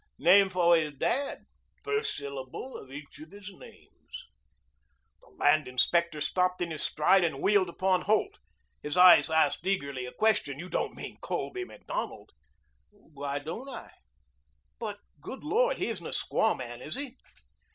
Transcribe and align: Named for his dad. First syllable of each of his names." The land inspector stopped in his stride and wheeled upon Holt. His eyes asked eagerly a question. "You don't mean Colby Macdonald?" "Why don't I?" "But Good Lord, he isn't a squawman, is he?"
Named 0.17 0.51
for 0.51 0.75
his 0.75 0.95
dad. 0.95 1.45
First 1.83 2.15
syllable 2.17 2.75
of 2.75 2.91
each 2.91 3.19
of 3.19 3.29
his 3.29 3.51
names." 3.53 4.25
The 5.21 5.29
land 5.29 5.67
inspector 5.67 6.21
stopped 6.21 6.59
in 6.59 6.71
his 6.71 6.81
stride 6.81 7.23
and 7.23 7.39
wheeled 7.39 7.69
upon 7.69 8.01
Holt. 8.01 8.39
His 8.81 8.97
eyes 8.97 9.29
asked 9.29 9.67
eagerly 9.67 10.07
a 10.07 10.11
question. 10.11 10.57
"You 10.57 10.69
don't 10.69 10.95
mean 10.95 11.17
Colby 11.17 11.65
Macdonald?" 11.65 12.31
"Why 12.89 13.37
don't 13.37 13.69
I?" 13.69 13.91
"But 14.79 14.97
Good 15.19 15.43
Lord, 15.43 15.77
he 15.77 15.85
isn't 15.89 16.07
a 16.07 16.13
squawman, 16.13 16.81
is 16.81 16.95
he?" 16.95 17.19